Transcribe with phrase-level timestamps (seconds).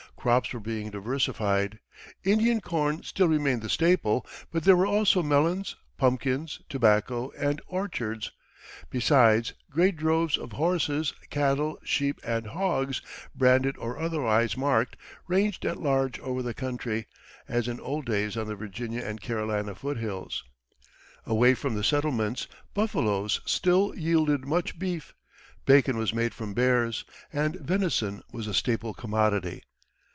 [0.21, 1.79] Crops were being diversified:
[2.23, 8.31] Indian corn still remained the staple, but there were also melons, pumpkins, tobacco, and orchards;
[8.91, 13.01] besides, great droves of horses, cattle, sheep, and hogs,
[13.33, 14.95] branded or otherwise marked,
[15.27, 17.07] ranged at large over the country,
[17.47, 20.43] as in old days on the Virginia and Carolina foot hills.
[21.25, 25.15] Away from the settlements buffaloes still yielded much beef,
[25.65, 29.63] bacon was made from bears, and venison was a staple commodity.